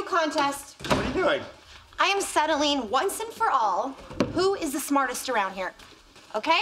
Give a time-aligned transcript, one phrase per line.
[0.00, 0.76] new contest.
[0.88, 1.42] What are you doing?
[1.98, 3.90] I am settling once and for all
[4.32, 5.72] who is the smartest around here.
[6.34, 6.60] Okay?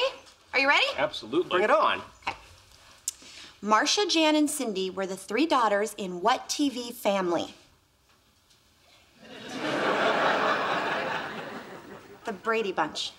[0.53, 0.87] Are you ready?
[0.97, 1.51] Absolutely.
[1.51, 2.01] Bring it on.
[2.27, 2.37] Okay.
[3.61, 7.55] Marcia, Jan, and Cindy were the three daughters in what TV family?
[12.25, 13.13] the Brady Bunch.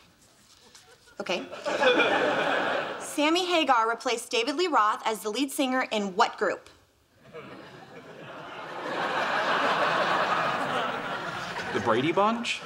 [1.20, 1.43] Okay.
[3.00, 6.70] Sammy Hagar replaced David Lee Roth as the lead singer in what group?
[11.79, 12.60] The Brady Bunch?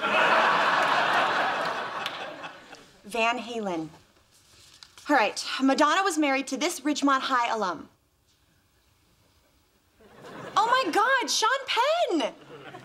[3.05, 3.90] Van Halen.
[5.08, 7.90] All right, Madonna was married to this Ridgemont High alum.
[10.57, 12.34] Oh my God, Sean Penn!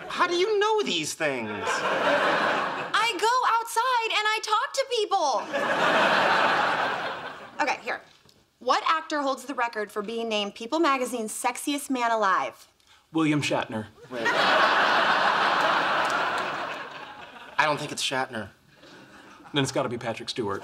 [0.09, 1.51] How do you know these things?
[1.51, 5.43] I go outside and I talk to people.
[7.63, 8.03] Okay, here.
[8.59, 12.69] What actor holds the record for being named People Magazine's sexiest man alive?
[13.15, 13.87] William Shatner.
[17.59, 18.49] I don't think it's Shatner.
[19.53, 20.63] Then it's got to be Patrick Stewart.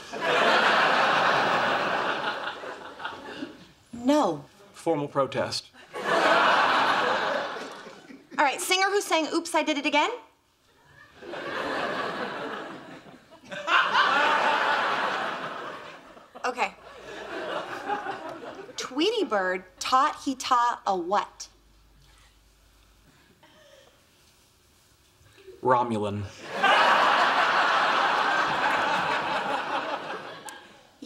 [3.93, 4.45] No.
[4.75, 5.71] Formal protest.
[8.37, 10.11] All right, singer who sang Oops, I Did It Again?
[16.45, 16.75] Okay.
[18.77, 21.49] Tweety Bird taught he taught a what?
[25.63, 26.25] Romulan.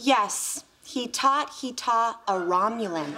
[0.01, 3.13] Yes, he taught he taught a Romulan.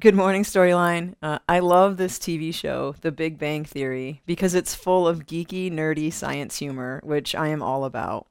[0.00, 1.14] Good morning, Storyline.
[1.22, 5.70] Uh, I love this TV show, The Big Bang Theory, because it's full of geeky,
[5.70, 8.26] nerdy science humor, which I am all about.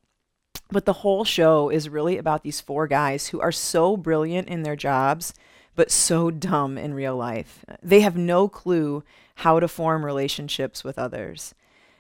[0.70, 4.64] But the whole show is really about these four guys who are so brilliant in
[4.64, 5.34] their jobs,
[5.76, 7.64] but so dumb in real life.
[7.82, 9.06] They have no clue
[9.42, 11.54] how to form relationships with others.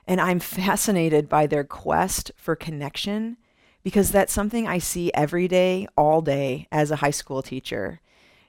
[0.07, 3.37] And I'm fascinated by their quest for connection
[3.83, 7.99] because that's something I see every day, all day, as a high school teacher.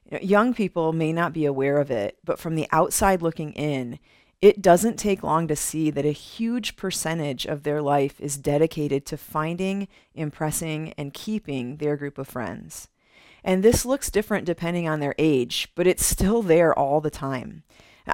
[0.05, 3.53] You know, young people may not be aware of it, but from the outside looking
[3.53, 3.99] in,
[4.43, 9.07] it doesn't take long to see that a huge percentage of their life is dedicated
[9.07, 12.89] to finding, impressing, and keeping their group of friends.
[13.45, 17.63] And this looks different depending on their age, but it's still there all the time.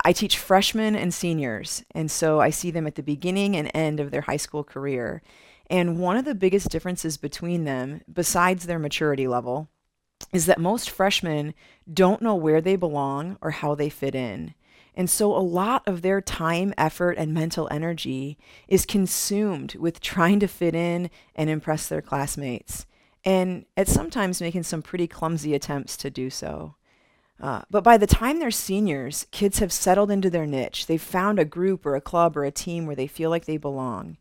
[0.04, 4.00] I teach freshmen and seniors, and so I see them at the beginning and end
[4.00, 5.22] of their high school career.
[5.70, 9.68] And one of the biggest differences between them, besides their maturity level,
[10.32, 11.54] is that most freshmen
[11.92, 14.54] don't know where they belong or how they fit in.
[14.94, 20.40] And so a lot of their time, effort, and mental energy is consumed with trying
[20.40, 22.84] to fit in and impress their classmates,
[23.24, 26.74] and at sometimes making some pretty clumsy attempts to do so.
[27.40, 30.86] Uh, but by the time they're seniors, kids have settled into their niche.
[30.86, 33.56] They've found a group or a club or a team where they feel like they
[33.56, 34.16] belong.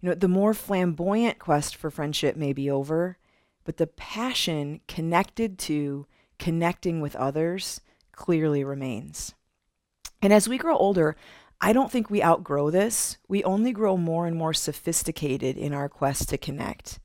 [0.00, 3.18] You know, the more flamboyant quest for friendship may be over,
[3.64, 6.06] but the passion connected to
[6.38, 7.80] connecting with others
[8.12, 9.34] clearly remains.
[10.20, 11.16] And as we grow older,
[11.60, 13.18] I don't think we outgrow this.
[13.28, 16.98] We only grow more and more sophisticated in our quest to connect.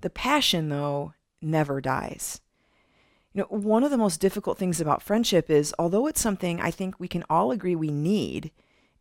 [0.00, 2.40] The passion, though, never dies.
[3.32, 6.70] You know, one of the most difficult things about friendship is although it's something I
[6.70, 8.50] think we can all agree we need,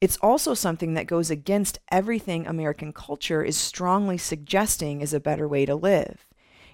[0.01, 5.47] it's also something that goes against everything American culture is strongly suggesting is a better
[5.47, 6.25] way to live.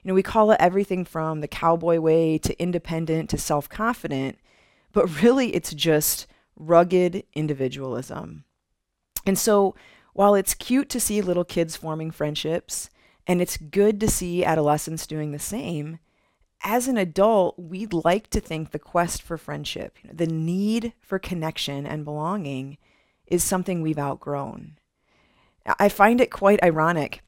[0.04, 4.38] You know, we call it everything from the cowboy way to independent to self confident,
[4.92, 8.44] but really it's just rugged individualism.
[9.26, 9.76] And so,
[10.14, 12.90] while it's cute to see little kids forming friendships,
[13.26, 15.98] and it's good to see adolescents doing the same,
[16.64, 20.94] as an adult, we'd like to think the quest for friendship, you know, the need
[21.00, 22.78] for connection and belonging,
[23.28, 24.78] is something we've outgrown.
[25.80, 27.22] I find it quite ironic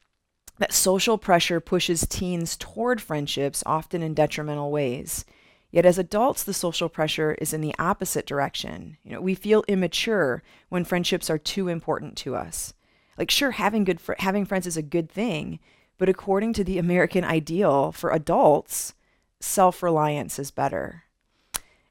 [0.58, 5.24] that social pressure pushes teens toward friendships, often in detrimental ways.
[5.70, 8.96] Yet as adults, the social pressure is in the opposite direction.
[9.04, 12.72] You know, we feel immature when friendships are too important to us.
[13.16, 15.58] Like, sure, having good fr- having friends is a good thing,
[15.98, 18.94] but according to the American ideal for adults,
[19.40, 21.04] self reliance is better.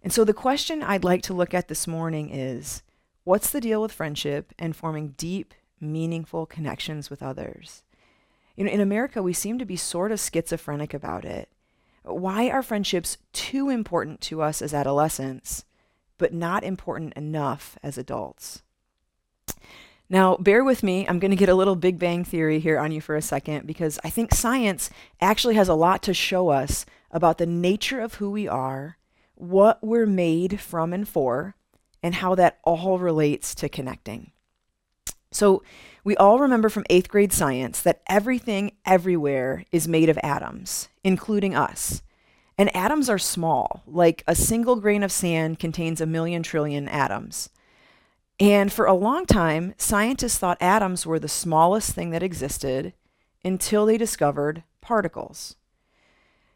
[0.03, 2.83] And so, the question I'd like to look at this morning is
[3.23, 7.83] what's the deal with friendship and forming deep, meaningful connections with others?
[8.55, 11.49] You know, in America, we seem to be sort of schizophrenic about it.
[12.03, 15.65] Why are friendships too important to us as adolescents,
[16.17, 18.63] but not important enough as adults?
[20.09, 21.05] Now, bear with me.
[21.07, 23.67] I'm going to get a little Big Bang Theory here on you for a second
[23.67, 24.89] because I think science
[25.19, 28.97] actually has a lot to show us about the nature of who we are,
[29.35, 31.55] what we're made from and for,
[32.01, 34.31] and how that all relates to connecting.
[35.31, 35.61] So,
[36.05, 41.53] we all remember from eighth grade science that everything everywhere is made of atoms, including
[41.53, 42.01] us.
[42.57, 47.49] And atoms are small, like a single grain of sand contains a million trillion atoms.
[48.39, 52.93] And for a long time, scientists thought atoms were the smallest thing that existed
[53.43, 55.55] until they discovered particles.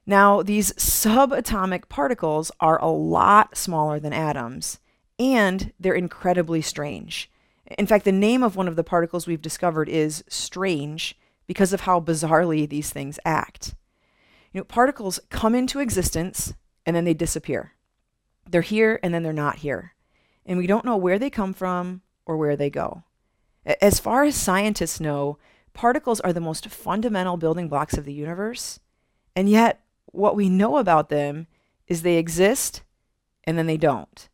[0.06, 4.80] Now, these subatomic particles are a lot smaller than atoms,
[5.18, 7.32] and they're incredibly strange.
[7.78, 11.18] In fact, the name of one of the particles we've discovered is strange
[11.48, 13.76] because of how bizarrely these things act.
[14.52, 16.54] You know, particles come into existence
[16.86, 17.74] and then they disappear.
[18.50, 19.94] They're here and then they're not here
[20.46, 23.04] and we don't know where they come from or where they go.
[23.66, 25.38] As far as scientists know,
[25.74, 28.80] particles are the most fundamental building blocks of the universe,
[29.36, 31.48] and yet what we know about them
[31.88, 32.84] is they exist
[33.44, 34.30] and then they don't.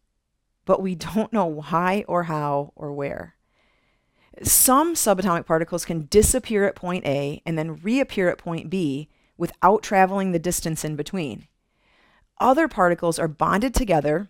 [0.66, 3.36] But we don't know why or how or where.
[4.44, 9.82] Some subatomic particles can disappear at point A and then reappear at point B without
[9.82, 11.48] traveling the distance in between.
[12.40, 14.30] Other particles are bonded together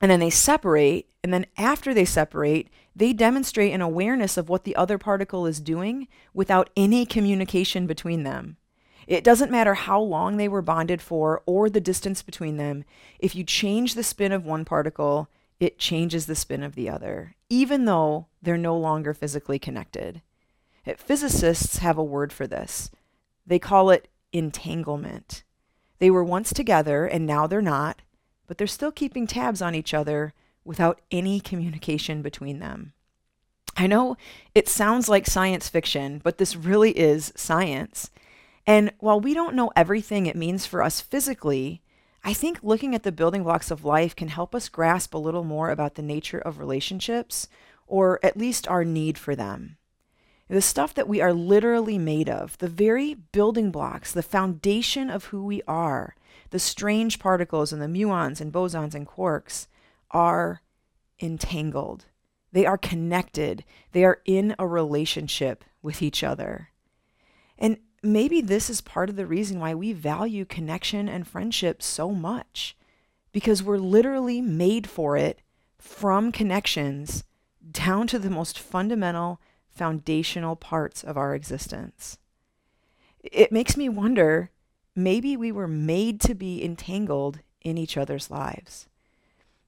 [0.00, 1.06] and then they separate.
[1.22, 5.60] And then after they separate, they demonstrate an awareness of what the other particle is
[5.60, 8.56] doing without any communication between them.
[9.06, 12.84] It doesn't matter how long they were bonded for or the distance between them.
[13.18, 17.34] If you change the spin of one particle, it changes the spin of the other,
[17.48, 20.22] even though they're no longer physically connected.
[20.96, 22.90] Physicists have a word for this.
[23.46, 25.42] They call it entanglement.
[25.98, 28.00] They were once together and now they're not,
[28.50, 32.92] but they're still keeping tabs on each other without any communication between them.
[33.76, 34.16] I know
[34.56, 38.10] it sounds like science fiction, but this really is science.
[38.66, 41.80] And while we don't know everything it means for us physically,
[42.24, 45.44] I think looking at the building blocks of life can help us grasp a little
[45.44, 47.46] more about the nature of relationships,
[47.86, 49.76] or at least our need for them.
[50.48, 55.26] The stuff that we are literally made of, the very building blocks, the foundation of
[55.26, 56.16] who we are,
[56.50, 59.66] the strange particles and the muons and bosons and quarks
[60.10, 60.62] are
[61.20, 62.06] entangled.
[62.52, 63.64] They are connected.
[63.92, 66.70] They are in a relationship with each other.
[67.58, 72.10] And maybe this is part of the reason why we value connection and friendship so
[72.10, 72.76] much,
[73.32, 75.40] because we're literally made for it
[75.78, 77.24] from connections
[77.70, 82.18] down to the most fundamental, foundational parts of our existence.
[83.22, 84.50] It makes me wonder
[84.94, 88.86] maybe we were made to be entangled in each other's lives.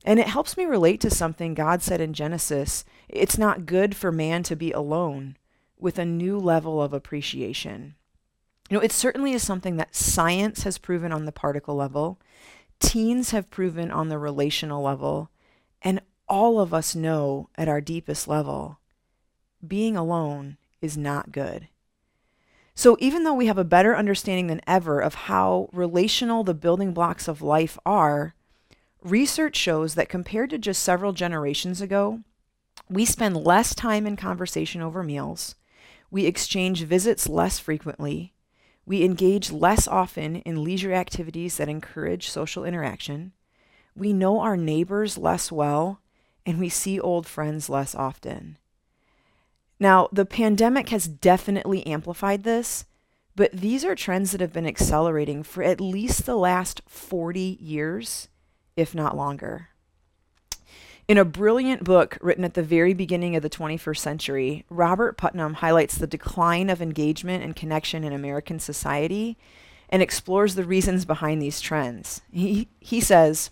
[0.04, 4.10] And it helps me relate to something God said in Genesis it's not good for
[4.10, 5.36] man to be alone
[5.78, 7.94] with a new level of appreciation.
[8.68, 12.18] You know, it certainly is something that science has proven on the particle level,
[12.80, 15.30] teens have proven on the relational level,
[15.82, 18.78] and all of us know at our deepest level
[19.66, 21.68] being alone is not good.
[22.74, 26.92] So, even though we have a better understanding than ever of how relational the building
[26.92, 28.34] blocks of life are,
[29.02, 32.20] research shows that compared to just several generations ago,
[32.88, 35.54] we spend less time in conversation over meals,
[36.10, 38.32] we exchange visits less frequently,
[38.86, 43.32] we engage less often in leisure activities that encourage social interaction,
[43.94, 46.00] we know our neighbors less well,
[46.46, 48.56] and we see old friends less often.
[49.82, 52.84] Now, the pandemic has definitely amplified this,
[53.34, 58.28] but these are trends that have been accelerating for at least the last 40 years,
[58.76, 59.70] if not longer.
[61.08, 65.54] In a brilliant book written at the very beginning of the 21st century, Robert Putnam
[65.54, 69.36] highlights the decline of engagement and connection in American society
[69.88, 72.22] and explores the reasons behind these trends.
[72.30, 73.50] He, he says,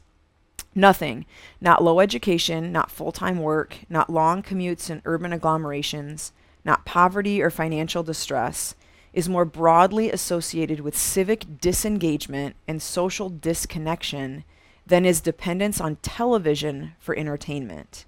[0.74, 1.26] Nothing,
[1.60, 6.32] not low education, not full time work, not long commutes in urban agglomerations,
[6.64, 8.74] not poverty or financial distress,
[9.12, 14.44] is more broadly associated with civic disengagement and social disconnection
[14.86, 18.04] than is dependence on television for entertainment.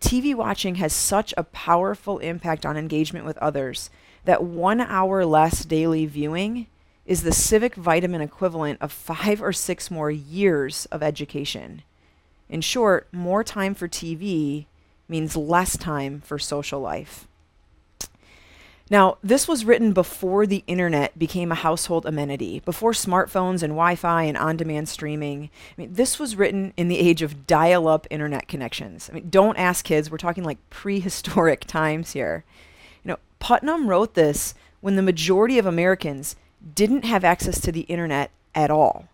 [0.00, 3.90] TV watching has such a powerful impact on engagement with others
[4.24, 6.66] that one hour less daily viewing
[7.06, 11.82] is the civic vitamin equivalent of five or six more years of education.
[12.48, 14.66] In short, more time for TV
[15.08, 17.26] means less time for social life.
[18.88, 23.96] Now, this was written before the internet became a household amenity, before smartphones and Wi
[23.96, 25.50] Fi and on demand streaming.
[25.76, 29.10] I mean, this was written in the age of dial up internet connections.
[29.10, 32.44] I mean, don't ask kids, we're talking like prehistoric times here.
[33.02, 36.36] You know, Putnam wrote this when the majority of Americans
[36.74, 39.08] didn't have access to the internet at all.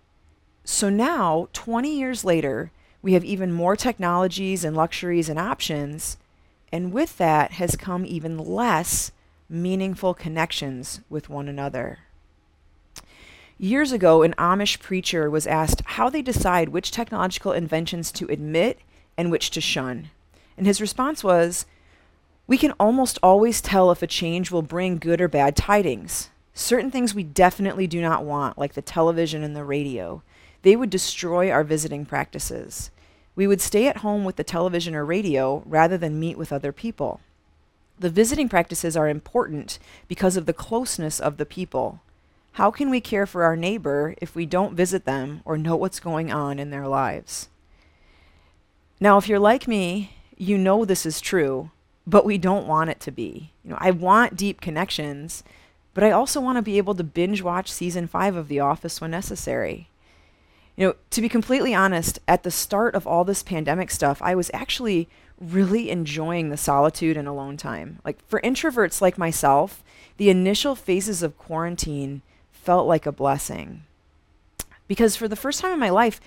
[0.64, 2.70] So now, 20 years later,
[3.02, 6.16] we have even more technologies and luxuries and options,
[6.70, 9.11] and with that has come even less
[9.49, 11.99] meaningful connections with one another.
[13.58, 18.80] Years ago, an Amish preacher was asked how they decide which technological inventions to admit
[19.16, 20.11] and which to shun.
[20.56, 21.66] And his response was
[22.46, 26.30] We can almost always tell if a change will bring good or bad tidings.
[26.54, 30.23] Certain things we definitely do not want, like the television and the radio.
[30.62, 32.90] They would destroy our visiting practices.
[33.35, 36.73] We would stay at home with the television or radio rather than meet with other
[36.73, 37.21] people.
[37.99, 39.78] The visiting practices are important
[40.09, 42.00] because of the closeness of the people.
[42.52, 46.00] How can we care for our neighbor if we don't visit them or know what's
[46.00, 47.49] going on in their lives?
[49.00, 51.71] Now, if you're like me, you know this is true,
[52.06, 53.52] but we don't want it to be.
[53.64, 55.42] You know, I want deep connections,
[55.94, 59.00] but I also want to be able to binge watch season 5 of The Office
[59.00, 59.88] when necessary.
[60.76, 64.34] You know, to be completely honest, at the start of all this pandemic stuff, I
[64.34, 65.08] was actually
[65.38, 67.99] really enjoying the solitude and alone time.
[68.04, 69.82] Like for introverts like myself,
[70.16, 72.22] the initial phases of quarantine
[72.52, 73.82] felt like a blessing.
[74.88, 76.20] Because for the first time in my life,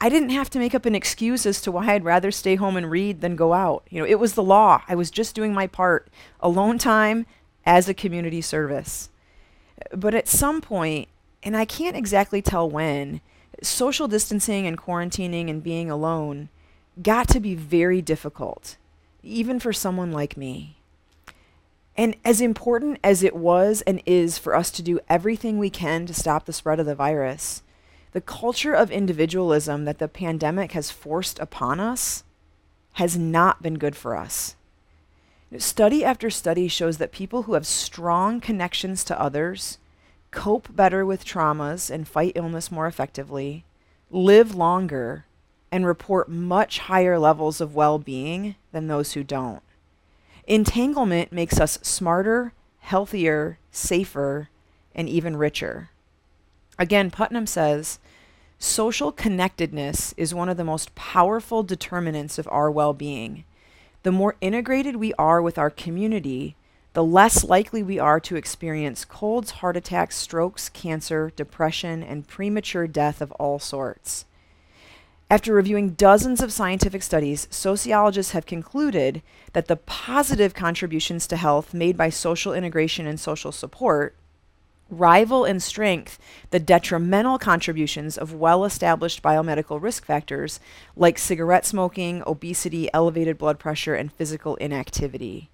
[0.00, 2.76] I didn't have to make up an excuse as to why I'd rather stay home
[2.76, 3.84] and read than go out.
[3.88, 4.82] You know, it was the law.
[4.88, 6.08] I was just doing my part.
[6.40, 7.24] Alone time
[7.64, 9.10] as a community service.
[9.94, 11.08] But at some point,
[11.42, 13.20] and I can't exactly tell when,
[13.62, 16.48] social distancing and quarantining and being alone
[17.02, 18.76] got to be very difficult,
[19.22, 20.76] even for someone like me.
[21.96, 26.06] And as important as it was and is for us to do everything we can
[26.06, 27.62] to stop the spread of the virus,
[28.12, 32.24] the culture of individualism that the pandemic has forced upon us
[32.94, 34.54] has not been good for us.
[35.58, 39.78] Study after study shows that people who have strong connections to others
[40.30, 43.64] cope better with traumas and fight illness more effectively,
[44.10, 45.26] live longer,
[45.70, 49.62] and report much higher levels of well being than those who don't.
[50.46, 54.48] Entanglement makes us smarter, healthier, safer,
[54.94, 55.90] and even richer.
[56.78, 57.98] Again, Putnam says
[58.58, 63.44] social connectedness is one of the most powerful determinants of our well being.
[64.02, 66.56] The more integrated we are with our community,
[66.92, 72.86] the less likely we are to experience colds, heart attacks, strokes, cancer, depression, and premature
[72.86, 74.24] death of all sorts.
[75.30, 79.22] After reviewing dozens of scientific studies, sociologists have concluded
[79.54, 84.14] that the positive contributions to health made by social integration and social support
[84.92, 86.18] rival in strength
[86.50, 90.60] the detrimental contributions of well established biomedical risk factors
[90.94, 95.48] like cigarette smoking, obesity, elevated blood pressure, and physical inactivity.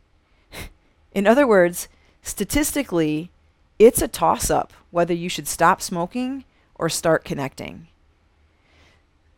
[1.13, 1.89] in other words,
[2.23, 3.31] statistically,
[3.79, 7.87] it's a toss up whether you should stop smoking or start connecting.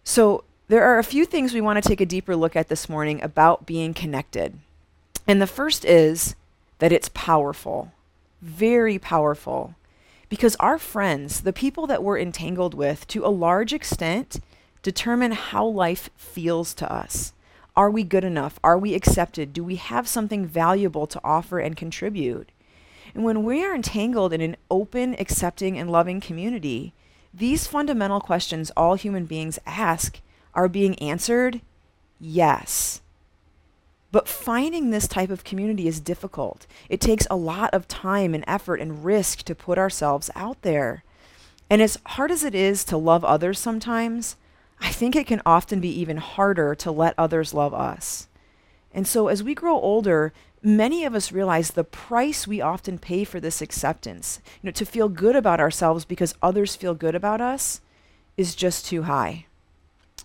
[0.02, 2.88] So, there are a few things we want to take a deeper look at this
[2.88, 4.56] morning about being connected.
[5.26, 6.36] And the first is
[6.78, 7.92] that it's powerful,
[8.40, 9.74] very powerful,
[10.30, 14.40] because our friends, the people that we're entangled with, to a large extent,
[14.82, 17.34] determine how life feels to us.
[17.76, 18.58] Are we good enough?
[18.64, 19.52] Are we accepted?
[19.52, 22.50] Do we have something valuable to offer and contribute?
[23.14, 26.94] And when we are entangled in an open, accepting, and loving community,
[27.34, 30.20] these fundamental questions all human beings ask
[30.54, 31.60] are being answered
[32.20, 33.00] yes.
[34.12, 36.66] But finding this type of community is difficult.
[36.88, 41.04] It takes a lot of time and effort and risk to put ourselves out there.
[41.68, 44.36] And as hard as it is to love others sometimes,
[44.80, 48.26] I think it can often be even harder to let others love us.
[48.92, 53.22] And so as we grow older, many of us realize the price we often pay
[53.22, 57.40] for this acceptance, you know, to feel good about ourselves because others feel good about
[57.40, 57.80] us
[58.36, 59.46] is just too high.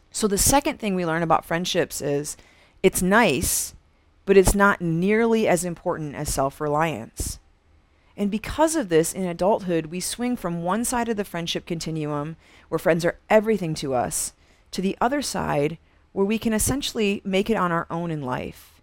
[0.10, 2.38] So the second thing we learn about friendships is
[2.82, 3.75] it's nice,
[4.25, 7.39] but it's not nearly as important as self-reliance.
[8.17, 12.38] And because of this, in adulthood, we swing from one side of the friendship continuum,
[12.70, 14.34] where friends are everything to us,
[14.72, 15.77] to the other side,
[16.12, 18.82] where we can essentially make it on our own in life.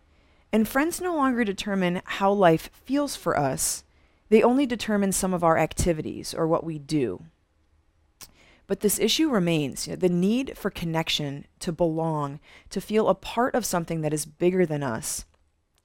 [0.52, 3.84] And friends no longer determine how life feels for us,
[4.28, 7.24] they only determine some of our activities or what we do.
[8.66, 12.38] But this issue remains you know, the need for connection, to belong,
[12.70, 15.24] to feel a part of something that is bigger than us,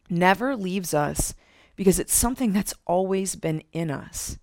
[0.09, 1.33] never leaves us
[1.75, 4.37] because it's something that's always been in us.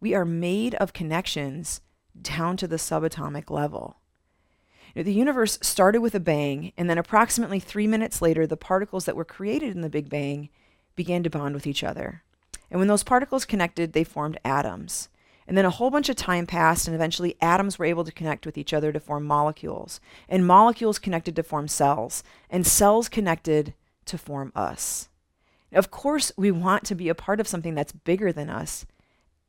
[0.00, 1.80] We are made of connections
[2.20, 3.96] down to the subatomic level.
[4.94, 8.56] You know, the universe started with a bang, and then approximately three minutes later, the
[8.56, 10.48] particles that were created in the Big Bang
[10.94, 12.22] began to bond with each other.
[12.70, 15.08] And when those particles connected, they formed atoms.
[15.46, 18.46] And then a whole bunch of time passed, and eventually atoms were able to connect
[18.46, 20.00] with each other to form molecules.
[20.28, 23.74] And molecules connected to form cells, and cells connected
[24.06, 25.08] to form us.
[25.72, 28.86] Of course, we want to be a part of something that's bigger than us.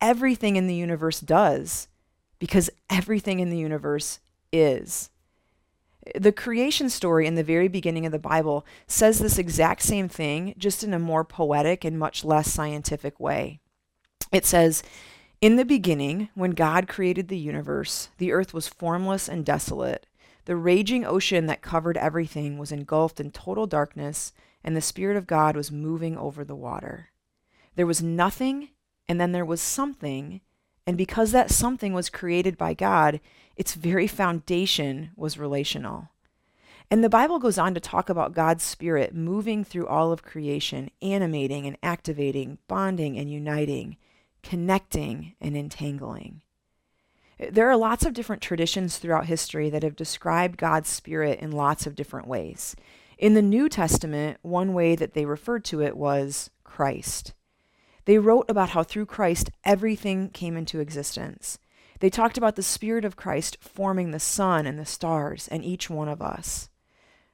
[0.01, 1.87] Everything in the universe does,
[2.39, 4.19] because everything in the universe
[4.51, 5.09] is.
[6.15, 10.53] The creation story in the very beginning of the Bible says this exact same thing,
[10.57, 13.59] just in a more poetic and much less scientific way.
[14.31, 14.83] It says,
[15.41, 20.05] In the beginning, when God created the universe, the earth was formless and desolate.
[20.45, 24.31] The raging ocean that covered everything was engulfed in total darkness,
[24.63, 27.09] and the Spirit of God was moving over the water.
[27.75, 28.69] There was nothing,
[29.07, 30.41] and then there was something,
[30.85, 33.19] and because that something was created by God,
[33.55, 36.09] its very foundation was relational.
[36.89, 40.89] And the Bible goes on to talk about God's Spirit moving through all of creation,
[41.01, 43.97] animating and activating, bonding and uniting,
[44.41, 46.41] connecting and entangling.
[47.37, 51.85] There are lots of different traditions throughout history that have described God's Spirit in lots
[51.85, 52.75] of different ways.
[53.17, 57.33] In the New Testament, one way that they referred to it was Christ.
[58.05, 61.57] They wrote about how through Christ everything came into existence.
[61.99, 65.89] They talked about the Spirit of Christ forming the sun and the stars and each
[65.89, 66.69] one of us.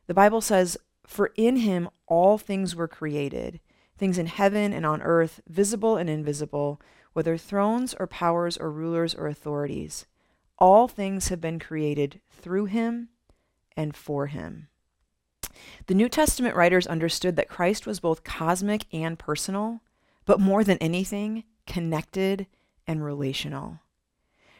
[0.07, 3.59] The Bible says, For in him all things were created,
[3.97, 6.79] things in heaven and on earth, visible and invisible,
[7.11, 10.05] whether thrones or powers or rulers or authorities.
[10.57, 13.09] All things have been created through him
[13.75, 14.69] and for him.
[15.87, 19.81] The New Testament writers understood that Christ was both cosmic and personal,
[20.25, 22.47] but more than anything, connected
[22.87, 23.79] and relational.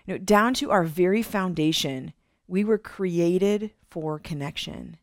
[0.05, 2.13] You know, down to our very foundation,
[2.47, 4.97] we were created for connection.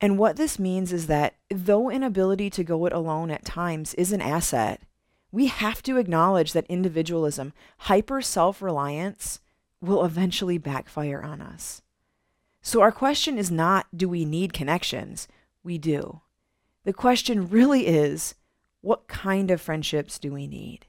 [0.00, 4.12] And what this means is that though inability to go it alone at times is
[4.12, 4.82] an asset,
[5.30, 9.40] we have to acknowledge that individualism, hyper self reliance,
[9.80, 11.82] will eventually backfire on us.
[12.62, 15.26] So our question is not, do we need connections?
[15.64, 16.20] We do.
[16.84, 18.36] The question really is,
[18.80, 20.86] what kind of friendships do we need?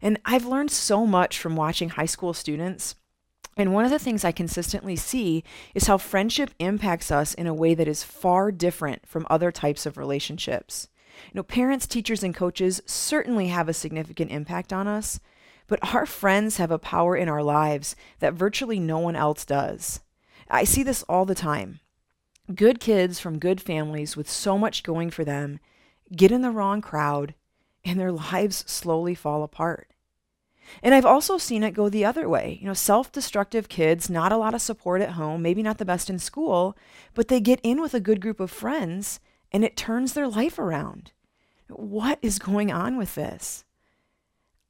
[0.00, 2.94] And I've learned so much from watching high school students.
[3.56, 5.42] And one of the things I consistently see
[5.74, 9.86] is how friendship impacts us in a way that is far different from other types
[9.86, 10.88] of relationships.
[11.26, 15.18] You know, parents, teachers, and coaches certainly have a significant impact on us,
[15.66, 20.00] but our friends have a power in our lives that virtually no one else does.
[20.50, 21.80] I see this all the time.
[22.54, 25.60] Good kids from good families with so much going for them
[26.16, 27.34] get in the wrong crowd
[27.84, 29.88] and their lives slowly fall apart.
[30.82, 32.58] And I've also seen it go the other way.
[32.60, 35.84] You know, self destructive kids, not a lot of support at home, maybe not the
[35.84, 36.76] best in school,
[37.14, 40.58] but they get in with a good group of friends and it turns their life
[40.58, 41.12] around.
[41.68, 43.64] What is going on with this?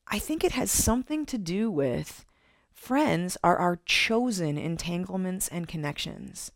[0.07, 2.25] I think it has something to do with
[2.79, 6.53] friends are our chosen entanglements and connections.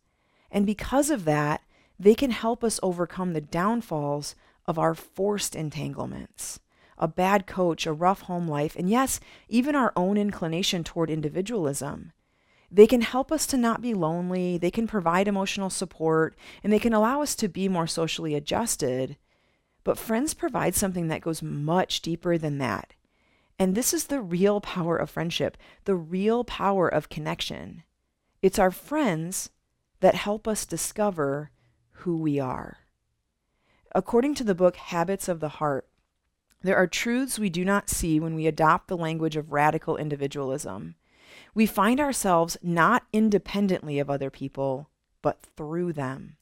[0.50, 1.62] And because of that,
[1.98, 4.34] they can help us overcome the downfalls
[4.66, 6.60] of our forced entanglements.
[6.96, 12.12] A bad coach, a rough home life, and yes, even our own inclination toward individualism.
[12.70, 16.78] They can help us to not be lonely, they can provide emotional support, and they
[16.78, 19.16] can allow us to be more socially adjusted.
[19.84, 22.94] But friends provide something that goes much deeper than that.
[23.62, 27.84] And this is the real power of friendship, the real power of connection.
[28.42, 29.50] It's our friends
[30.00, 31.52] that help us discover
[32.02, 32.78] who we are.
[33.94, 35.86] According to the book Habits of the Heart,
[36.62, 40.96] there are truths we do not see when we adopt the language of radical individualism.
[41.54, 44.90] We find ourselves not independently of other people,
[45.22, 46.36] but through them.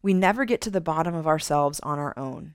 [0.00, 2.54] We never get to the bottom of ourselves on our own.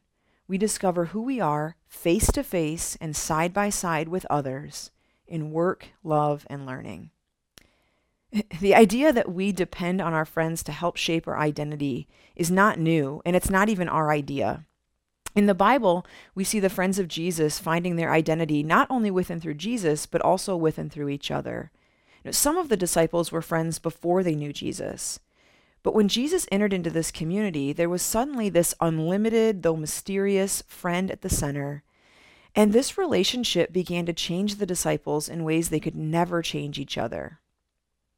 [0.52, 4.92] We discover who we are face to face and side by side with others
[5.26, 7.12] in work, love, and learning.
[8.60, 12.78] The idea that we depend on our friends to help shape our identity is not
[12.78, 14.66] new, and it's not even our idea.
[15.36, 19.30] In the Bible, we see the friends of Jesus finding their identity not only with
[19.30, 21.72] and through Jesus, but also with and through each other.
[22.30, 25.22] some of the disciples were friends before they knew Jesus.
[25.84, 31.10] But when Jesus entered into this community, there was suddenly this unlimited, though mysterious, friend
[31.10, 31.84] at the center.
[32.56, 36.98] And this relationship began to change the disciples in ways they could never change each
[36.98, 37.40] other.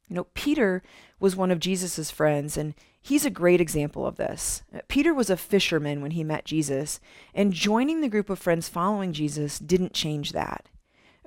[0.08, 0.82] You know, Peter
[1.18, 2.74] was one of Jesus' friends, and
[3.04, 4.62] He's a great example of this.
[4.74, 7.00] Uh, Peter was a fisherman when he met Jesus,
[7.34, 10.70] and joining the group of friends following Jesus didn't change that.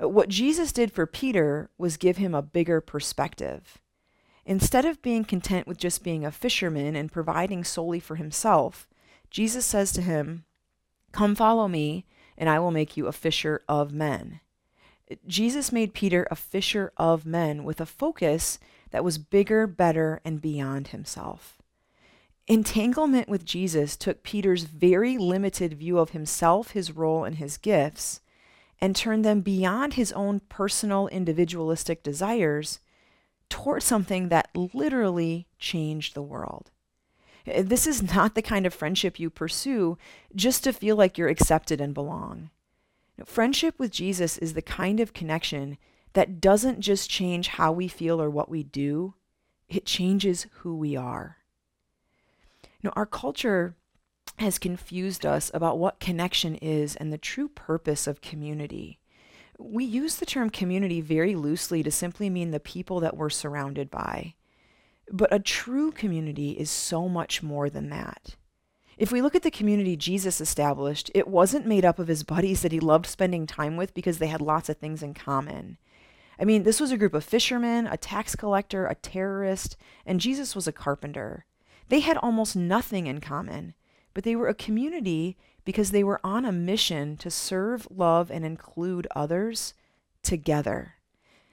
[0.01, 3.77] Uh, what Jesus did for Peter was give him a bigger perspective.
[4.47, 8.87] Instead of being content with just being a fisherman and providing solely for himself,
[9.29, 10.45] Jesus says to him,
[11.11, 12.05] Come follow me,
[12.37, 14.39] and I will make you a fisher of men.
[15.27, 18.57] Jesus made Peter a fisher of men with a focus
[18.91, 21.61] that was bigger, better, and beyond himself.
[22.47, 28.21] Entanglement with Jesus took Peter's very limited view of himself, his role, and his gifts
[28.79, 32.79] and turned them beyond his own personal individualistic desires
[33.49, 36.71] toward something that literally changed the world.
[37.45, 39.97] This is not the kind of friendship you pursue
[40.35, 42.49] just to feel like you're accepted and belong.
[43.25, 45.77] Friendship with Jesus is the kind of connection
[46.13, 49.13] that doesn't just change how we feel or what we do,
[49.69, 51.37] it changes who we are.
[52.83, 53.75] Know, our culture
[54.39, 58.99] has confused us about what connection is and the true purpose of community.
[59.57, 63.89] We use the term community very loosely to simply mean the people that we're surrounded
[63.89, 64.35] by.
[65.11, 68.35] But a true community is so much more than that.
[68.97, 72.61] If we look at the community Jesus established, it wasn't made up of his buddies
[72.61, 75.77] that he loved spending time with because they had lots of things in common.
[76.39, 80.55] I mean, this was a group of fishermen, a tax collector, a terrorist, and Jesus
[80.55, 81.45] was a carpenter.
[81.89, 83.75] They had almost nothing in common,
[84.13, 85.37] but they were a community
[85.67, 89.73] because they were on a mission to serve, love, and include others
[90.23, 90.93] together.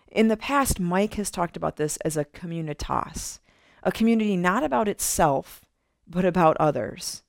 [0.07, 3.41] In the past, Mike has talked about this as a communitas,
[3.83, 5.63] a community not about itself,
[6.07, 7.25] but about others.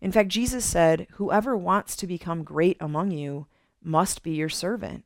[0.00, 3.46] In fact, Jesus said, Whoever wants to become great among you
[3.80, 5.04] must be your servant.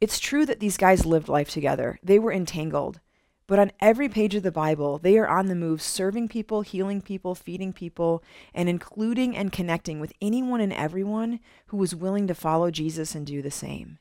[0.00, 1.98] It's true that these guys lived life together.
[2.02, 3.00] They were entangled.
[3.46, 7.02] But on every page of the Bible, they are on the move, serving people, healing
[7.02, 8.22] people, feeding people,
[8.54, 13.26] and including and connecting with anyone and everyone who was willing to follow Jesus and
[13.26, 13.98] do the same.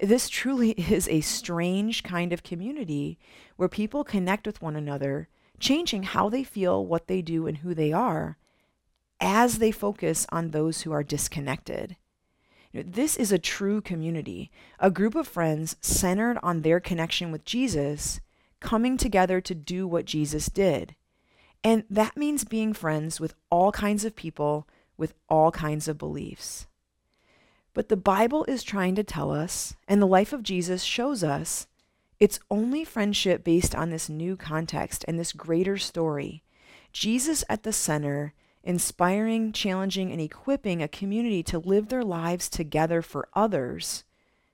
[0.00, 3.18] This truly is a strange kind of community
[3.56, 7.74] where people connect with one another, changing how they feel, what they do, and who
[7.74, 8.38] they are
[9.20, 11.96] as they focus on those who are disconnected.
[12.72, 18.20] This is a true community, a group of friends centered on their connection with Jesus
[18.60, 20.94] coming together to do what Jesus did.
[21.64, 24.66] And that means being friends with all kinds of people
[24.98, 26.66] with all kinds of beliefs.
[27.72, 31.68] But the Bible is trying to tell us, and the life of Jesus shows us,
[32.18, 36.42] it's only friendship based on this new context and this greater story.
[36.92, 43.00] Jesus at the center, inspiring, challenging, and equipping a community to live their lives together
[43.00, 44.02] for others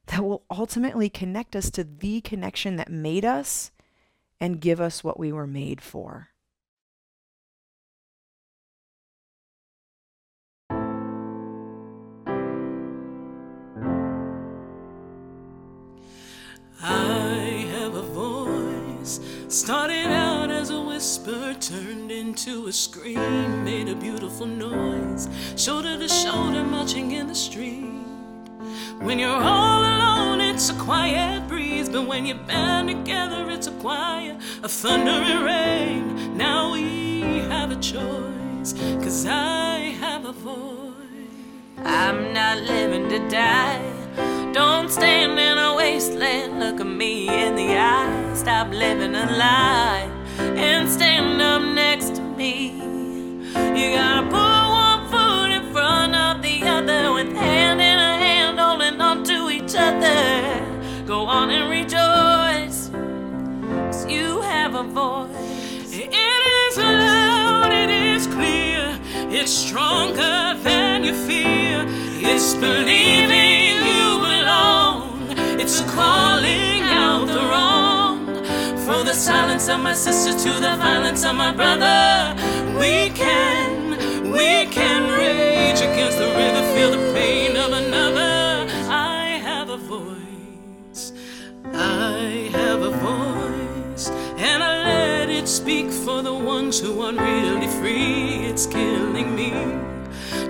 [0.07, 3.71] that will ultimately connect us to the connection that made us
[4.45, 6.29] and give us what we were made for.
[16.83, 23.95] I have a voice, started out as a whisper, turned into a scream, made a
[23.95, 25.27] beautiful noise,
[25.57, 28.05] shoulder to shoulder, marching in the street.
[29.01, 31.24] When you're all alone, it's a quiet
[32.05, 36.37] but when you band together, it's a choir of thunder and rain.
[36.37, 40.95] Now we have a choice, cause I have a voice.
[41.79, 44.53] I'm not living to die.
[44.53, 48.35] Don't stand in a wasteland, look at me in the eye.
[48.35, 52.83] Stop living a lie and stand up next to me.
[53.79, 54.24] You gotta
[69.45, 71.85] it's stronger than you fear.
[72.31, 78.25] It's believing you belong, it's calling out the wrong.
[78.87, 82.35] For the silence of my sister to the violence of my brother,
[82.81, 88.67] we can, we can rage against the river, feel the pain of another.
[88.89, 91.13] I have a voice,
[91.75, 97.69] I have a voice, and I let it speak for the ones who aren't really
[97.79, 98.04] free.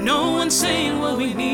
[0.04, 1.53] No one's saying what we need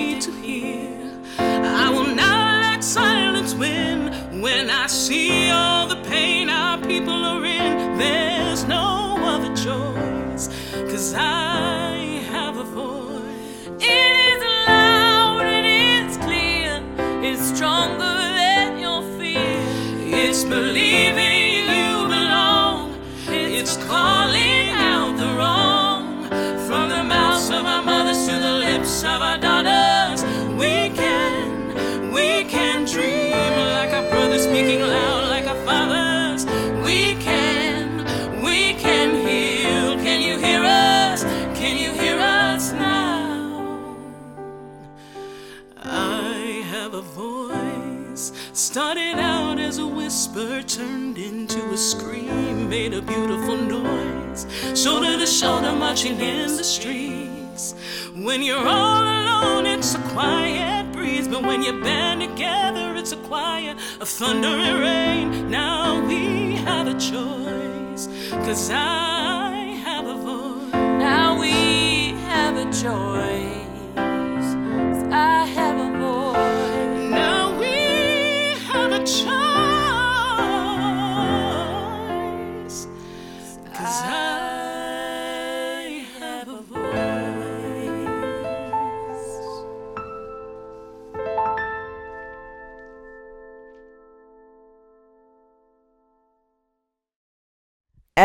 [50.76, 54.46] turned into a scream, made a beautiful noise,
[54.80, 57.74] shoulder to shoulder, marching in the streets.
[58.14, 63.16] When you're all alone, it's a quiet breeze, but when you band together, it's a
[63.16, 65.50] choir of thunder and rain.
[65.50, 70.72] Now we have a choice, cause I have a voice.
[70.72, 73.49] Now we have a choice.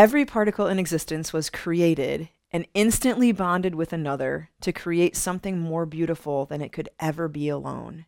[0.06, 5.84] Every particle in existence was created and instantly bonded with another to create something more
[5.84, 8.06] beautiful than it could ever be alone.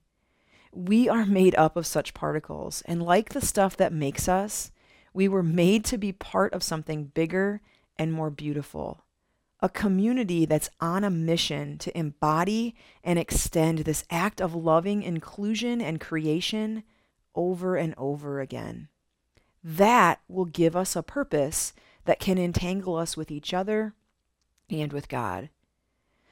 [0.70, 4.70] We are made up of such particles, and like the stuff that makes us,
[5.12, 7.62] we were made to be part of something bigger
[7.96, 9.02] and more beautiful.
[9.58, 15.80] A community that's on a mission to embody and extend this act of loving inclusion
[15.80, 16.84] and creation
[17.34, 18.86] over and over again
[19.62, 21.72] that will give us a purpose
[22.08, 23.92] that can entangle us with each other
[24.70, 25.50] and with God,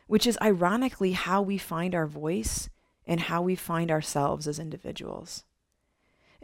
[0.06, 2.70] which is ironically how we find our voice
[3.06, 5.44] and how we find ourselves as individuals.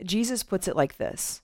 [0.04, 1.40] Jesus puts it like this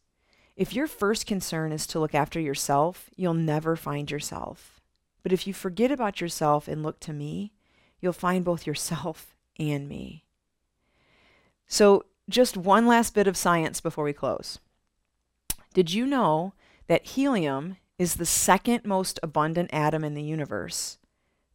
[0.54, 4.82] If your first concern is to look after yourself, you'll never find yourself.
[5.22, 7.54] But if you forget about yourself and look to me,
[8.02, 10.26] you'll find both yourself and me.
[11.66, 14.58] So, just one last bit of science before we close.
[15.72, 16.52] Did you know
[16.88, 20.98] that helium is the second most abundant atom in the universe,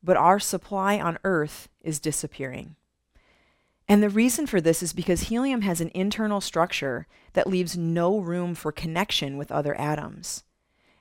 [0.01, 2.75] but our supply on Earth is disappearing?
[3.87, 8.17] And the reason for this is because helium has an internal structure that leaves no
[8.17, 10.43] room for connection with other atoms.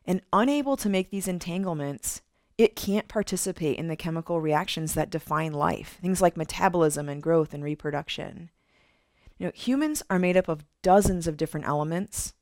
[0.05, 2.23] And unable to make these entanglements,
[2.59, 7.55] it can't participate in the chemical reactions that define life, things like metabolism and growth
[7.55, 8.51] and reproduction.
[9.39, 12.35] You know, humans are made up of dozens of different elements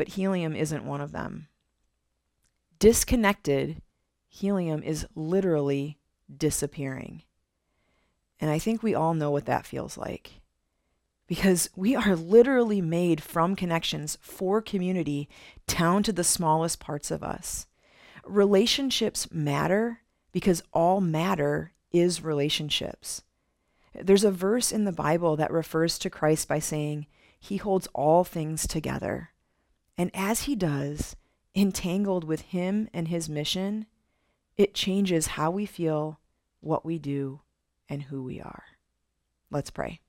[0.00, 1.46] but helium isn't one of them.
[2.78, 3.82] Disconnected,
[4.30, 5.98] helium is literally
[6.34, 7.24] disappearing.
[8.40, 10.40] And I think we all know what that feels like.
[11.26, 15.28] Because we are literally made from connections for community
[15.66, 17.66] down to the smallest parts of us.
[18.24, 20.00] Relationships matter
[20.32, 23.20] because all matter is relationships.
[23.94, 27.06] There's a verse in the Bible that refers to Christ by saying,
[27.38, 29.32] He holds all things together.
[29.98, 31.16] And as he does,
[31.54, 33.86] entangled with him and his mission,
[34.56, 36.20] it changes how we feel,
[36.60, 37.40] what we do,
[37.88, 38.64] and who we are.
[39.50, 40.00] Let's pray.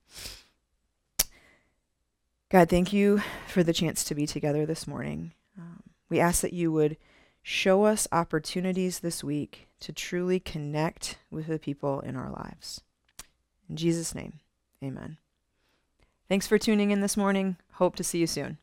[2.49, 5.31] God, thank you for the chance to be together this morning.
[5.57, 6.97] Um, we ask that you would
[7.41, 12.81] show us opportunities this week to truly connect with the people in our lives.
[13.69, 14.39] In Jesus' name,
[14.83, 15.17] amen.
[16.27, 17.57] Thanks for tuning in this morning.
[17.73, 18.57] Hope to see you soon.